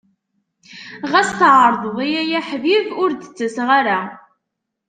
[1.11, 3.99] Ɣas tɛerḍeḍ-iyi ay aḥbib, ur d-ttaseɣ ara.